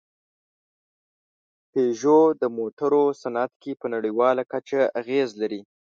[1.71, 5.61] پيژو د موټرو صنعت کې په نړۍواله کچه اغېز لري.